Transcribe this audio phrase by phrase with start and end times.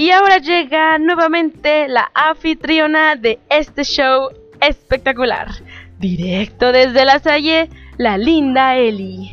[0.00, 5.48] Y ahora llega nuevamente la anfitriona de este show espectacular.
[5.98, 9.32] Directo desde la Salle, la linda Eli.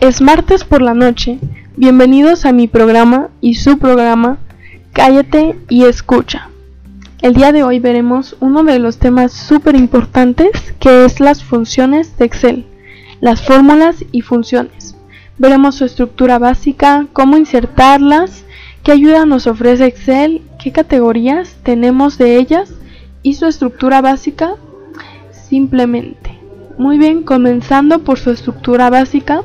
[0.00, 1.38] Es martes por la noche.
[1.76, 4.38] Bienvenidos a mi programa y su programa
[4.94, 6.48] Cállate y escucha.
[7.20, 12.16] El día de hoy veremos uno de los temas súper importantes que es las funciones
[12.16, 12.64] de Excel,
[13.20, 14.96] las fórmulas y funciones.
[15.38, 18.44] Veremos su estructura básica, cómo insertarlas,
[18.82, 22.72] qué ayuda nos ofrece Excel, qué categorías tenemos de ellas
[23.22, 24.56] y su estructura básica
[25.48, 26.38] simplemente.
[26.78, 29.42] Muy bien, comenzando por su estructura básica,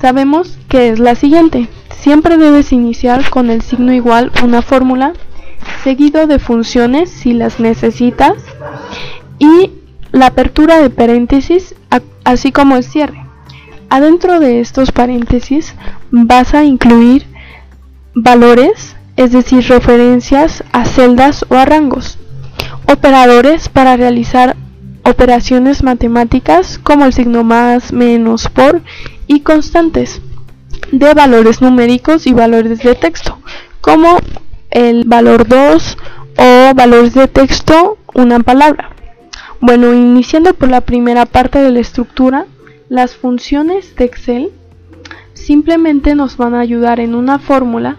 [0.00, 1.68] sabemos que es la siguiente.
[1.90, 5.12] Siempre debes iniciar con el signo igual una fórmula,
[5.84, 8.34] seguido de funciones si las necesitas
[9.38, 9.70] y
[10.10, 11.74] la apertura de paréntesis
[12.24, 13.21] así como el cierre.
[13.92, 15.74] Adentro de estos paréntesis
[16.10, 17.26] vas a incluir
[18.14, 22.18] valores, es decir, referencias a celdas o a rangos,
[22.90, 24.56] operadores para realizar
[25.04, 28.80] operaciones matemáticas como el signo más, menos, por
[29.26, 30.22] y constantes
[30.90, 33.40] de valores numéricos y valores de texto,
[33.82, 34.16] como
[34.70, 35.98] el valor 2
[36.38, 38.88] o valores de texto una palabra.
[39.60, 42.46] Bueno, iniciando por la primera parte de la estructura,
[42.92, 44.50] las funciones de Excel
[45.32, 47.96] simplemente nos van a ayudar en una fórmula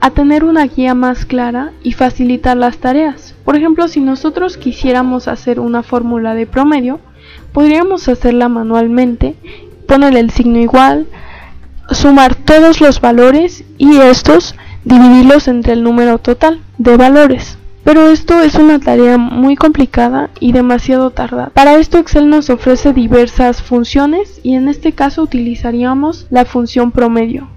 [0.00, 3.34] a tener una guía más clara y facilitar las tareas.
[3.44, 7.00] Por ejemplo, si nosotros quisiéramos hacer una fórmula de promedio,
[7.52, 9.34] podríamos hacerla manualmente,
[9.88, 11.08] poner el signo igual,
[11.90, 17.58] sumar todos los valores y estos dividirlos entre el número total de valores.
[17.92, 21.50] Pero esto es una tarea muy complicada y demasiado tardada.
[21.52, 27.48] Para esto Excel nos ofrece diversas funciones y en este caso utilizaríamos la función promedio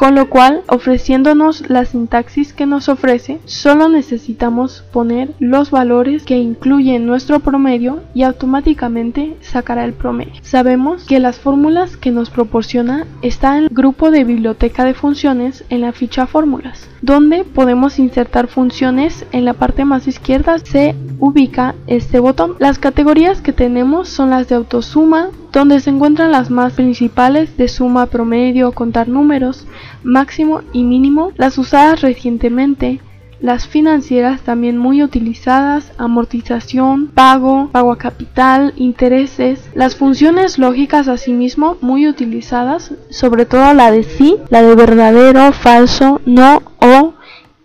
[0.00, 6.38] con lo cual ofreciéndonos la sintaxis que nos ofrece, solo necesitamos poner los valores que
[6.38, 10.32] incluyen nuestro promedio y automáticamente sacará el promedio.
[10.40, 15.64] Sabemos que las fórmulas que nos proporciona está en el grupo de biblioteca de funciones
[15.68, 21.74] en la ficha fórmulas, donde podemos insertar funciones en la parte más izquierda se ubica
[21.86, 22.56] este botón.
[22.58, 27.68] Las categorías que tenemos son las de autosuma, donde se encuentran las más principales de
[27.68, 29.66] suma, promedio, contar números,
[30.02, 33.00] máximo y mínimo, las usadas recientemente,
[33.40, 41.78] las financieras también muy utilizadas, amortización, pago, pago a capital, intereses, las funciones lógicas asimismo
[41.80, 47.14] muy utilizadas, sobre todo la de sí, la de verdadero, falso, no o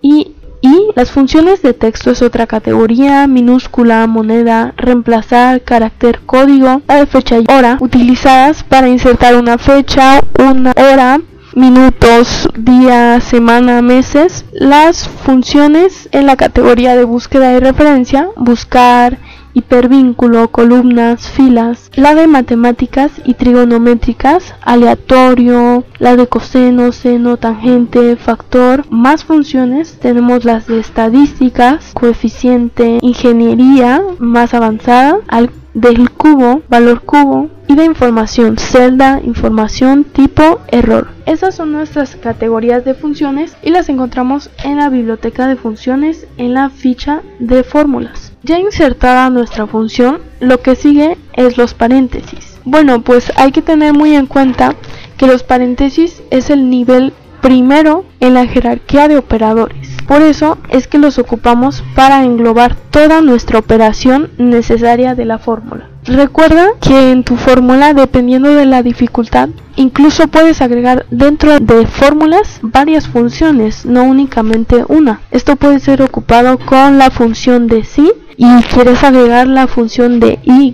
[0.01, 0.31] y
[0.61, 7.05] y las funciones de texto es otra categoría, minúscula, moneda, reemplazar, carácter, código, la de
[7.05, 11.19] fecha y hora, utilizadas para insertar una fecha, una hora,
[11.55, 14.45] minutos, día, semana, meses.
[14.51, 19.17] Las funciones en la categoría de búsqueda y referencia, buscar,
[19.55, 28.85] hipervínculo, columnas, filas, la de matemáticas y trigonométricas, aleatorio, la de coseno, seno, tangente, factor,
[28.91, 37.49] más funciones, tenemos las de estadísticas, coeficiente, ingeniería más avanzada, al del cubo, valor cubo
[37.67, 41.09] y de información, celda, información, tipo, error.
[41.25, 46.53] Esas son nuestras categorías de funciones y las encontramos en la biblioteca de funciones en
[46.53, 48.24] la ficha de fórmulas.
[48.45, 52.59] Ya insertada nuestra función, lo que sigue es los paréntesis.
[52.63, 54.75] Bueno, pues hay que tener muy en cuenta
[55.17, 57.11] que los paréntesis es el nivel
[57.41, 59.97] primero en la jerarquía de operadores.
[60.07, 65.89] Por eso es que los ocupamos para englobar toda nuestra operación necesaria de la fórmula.
[66.03, 72.59] Recuerda que en tu fórmula, dependiendo de la dificultad, incluso puedes agregar dentro de fórmulas
[72.61, 75.21] varias funciones, no únicamente una.
[75.31, 80.39] Esto puede ser ocupado con la función de sí y quieres agregar la función de
[80.43, 80.73] y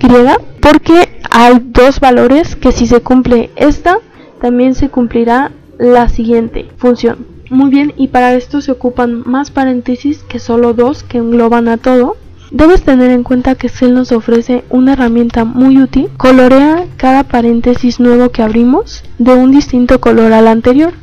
[0.62, 3.98] porque hay dos valores que si se cumple esta,
[4.42, 7.26] también se cumplirá la siguiente función.
[7.50, 11.78] Muy bien, y para esto se ocupan más paréntesis que solo dos que engloban a
[11.78, 12.16] todo.
[12.52, 16.10] Debes tener en cuenta que Excel nos ofrece una herramienta muy útil.
[16.18, 20.94] Colorea cada paréntesis nuevo que abrimos de un distinto color al anterior,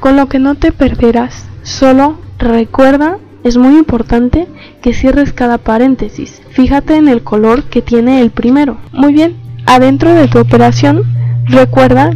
[0.00, 1.46] con lo que no te perderás.
[1.62, 4.46] Solo recuerda, es muy importante
[4.80, 6.42] que cierres cada paréntesis.
[6.50, 8.78] Fíjate en el color que tiene el primero.
[8.92, 9.36] Muy bien,
[9.66, 11.02] adentro de tu operación,
[11.46, 12.12] recuerda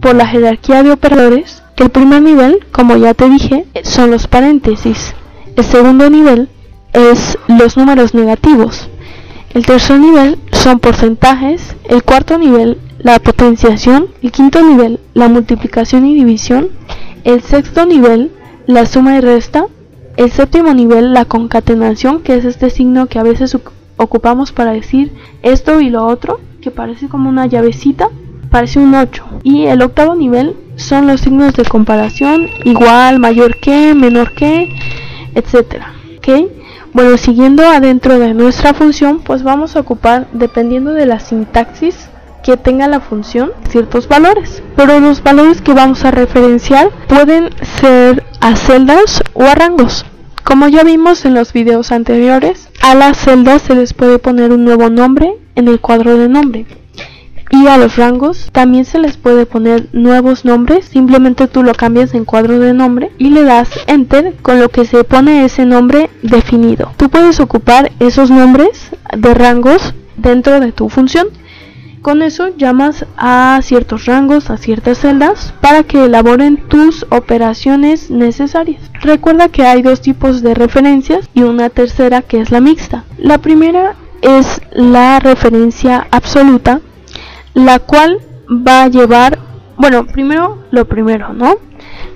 [0.00, 5.14] por la jerarquía de operadores el primer nivel, como ya te dije, son los paréntesis.
[5.56, 6.50] El segundo nivel
[6.92, 8.90] es los números negativos.
[9.54, 16.04] El tercer nivel son porcentajes, el cuarto nivel la potenciación, el quinto nivel la multiplicación
[16.04, 16.68] y división,
[17.24, 18.30] el sexto nivel
[18.66, 19.64] la suma y resta,
[20.20, 23.56] el séptimo nivel la concatenación, que es este signo que a veces
[23.96, 28.10] ocupamos para decir esto y lo otro, que parece como una llavecita,
[28.50, 29.24] parece un 8.
[29.44, 34.68] Y el octavo nivel son los signos de comparación, igual, mayor que, menor que,
[35.34, 35.94] etcétera.
[36.18, 36.50] ¿Ok?
[36.92, 42.10] Bueno, siguiendo adentro de nuestra función, pues vamos a ocupar, dependiendo de la sintaxis
[42.42, 44.62] que tenga la función, ciertos valores.
[44.76, 47.50] Pero los valores que vamos a referenciar pueden
[47.80, 50.04] ser a celdas o a rangos.
[50.44, 54.64] Como ya vimos en los videos anteriores, a las celdas se les puede poner un
[54.64, 56.66] nuevo nombre en el cuadro de nombre.
[57.52, 62.14] Y a los rangos también se les puede poner nuevos nombres, simplemente tú lo cambias
[62.14, 66.10] en cuadro de nombre y le das enter con lo que se pone ese nombre
[66.22, 66.92] definido.
[66.96, 71.26] Tú puedes ocupar esos nombres de rangos dentro de tu función.
[72.02, 78.80] Con eso llamas a ciertos rangos, a ciertas celdas, para que elaboren tus operaciones necesarias.
[79.02, 83.04] Recuerda que hay dos tipos de referencias y una tercera que es la mixta.
[83.18, 86.80] La primera es la referencia absoluta
[87.54, 88.18] la cual
[88.48, 89.38] va a llevar,
[89.76, 91.56] bueno, primero lo primero, ¿no?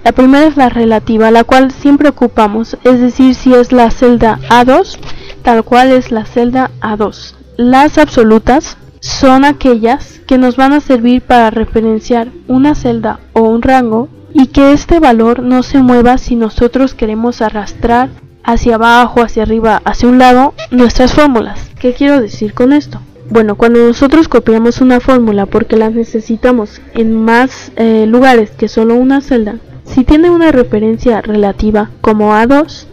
[0.04, 4.38] La primera es la relativa, la cual siempre ocupamos, es decir, si es la celda
[4.48, 4.98] A2,
[5.42, 7.34] tal cual es la celda A2.
[7.56, 13.60] Las absolutas son aquellas que nos van a servir para referenciar una celda o un
[13.60, 18.08] rango y que este valor no se mueva si nosotros queremos arrastrar
[18.42, 21.70] hacia abajo, hacia arriba, hacia un lado nuestras fórmulas.
[21.78, 22.98] ¿Qué quiero decir con esto?
[23.28, 28.94] Bueno, cuando nosotros copiamos una fórmula porque la necesitamos en más eh, lugares que solo
[28.94, 32.86] una celda, si tiene una referencia relativa como A2,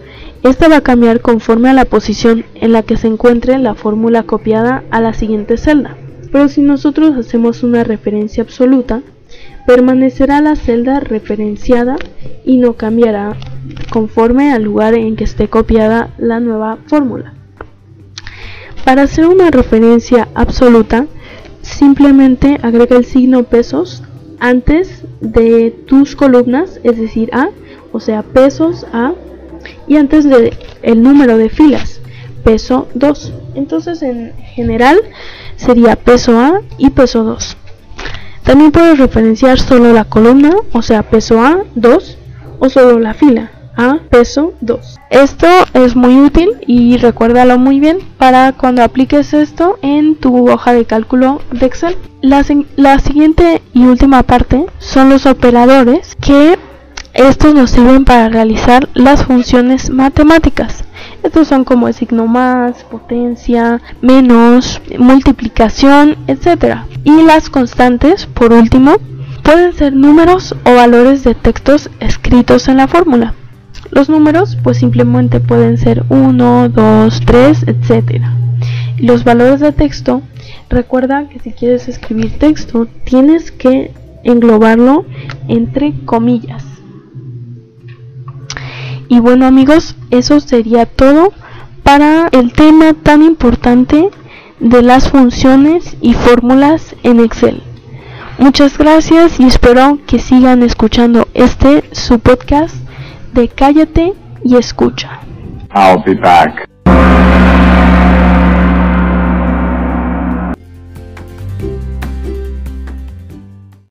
[0.44, 4.24] esta va a cambiar conforme a la posición en la que se encuentre la fórmula
[4.24, 5.98] copiada a la siguiente celda.
[6.32, 9.02] Pero si nosotros hacemos una referencia absoluta,
[9.68, 11.98] permanecerá la celda referenciada
[12.44, 13.36] y no cambiará
[13.92, 17.34] conforme al lugar en que esté copiada la nueva fórmula.
[18.84, 21.06] Para hacer una referencia absoluta,
[21.62, 24.04] simplemente agrega el signo pesos
[24.40, 27.50] antes de tus columnas, es decir, A,
[27.92, 29.14] o sea, pesos A,
[29.92, 30.54] y antes de
[30.84, 32.00] el número de filas,
[32.46, 33.34] peso 2.
[33.56, 34.98] Entonces, en general,
[35.58, 37.58] sería peso A y peso 2.
[38.44, 42.18] También puedes referenciar solo la columna, o sea, peso A, 2,
[42.60, 45.00] o solo la fila, a peso 2.
[45.10, 50.72] Esto es muy útil y recuérdalo muy bien para cuando apliques esto en tu hoja
[50.72, 51.98] de cálculo de Excel.
[52.22, 52.46] La,
[52.78, 56.58] la siguiente y última parte son los operadores que
[57.14, 60.86] estos nos sirven para realizar las funciones matemáticas.
[61.24, 66.78] Estos son como el signo más, potencia, menos, multiplicación, etc.
[67.04, 68.96] Y las constantes, por último,
[69.44, 73.34] pueden ser números o valores de textos escritos en la fórmula.
[73.92, 78.22] Los números pues simplemente pueden ser 1, 2, 3, etc.
[78.98, 80.22] Los valores de texto,
[80.70, 83.92] recuerda que si quieres escribir texto tienes que
[84.24, 85.06] englobarlo
[85.48, 86.71] entre comillas.
[89.12, 91.34] Y bueno amigos, eso sería todo
[91.84, 94.10] para el tema tan importante
[94.62, 97.62] de las funciones y fórmulas en Excel.
[98.38, 102.74] Muchas gracias y espero que sigan escuchando este su podcast
[103.34, 104.14] de cállate
[104.46, 105.20] y escucha.
[105.76, 106.71] I'll be back.